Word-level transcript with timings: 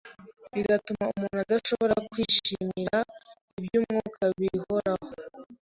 bigatuma 0.55 1.03
umuntu 1.13 1.39
adashobora 1.45 1.95
kwishimira 2.11 2.97
iby’umwuka 3.59 4.23
bihoraho 4.37 5.07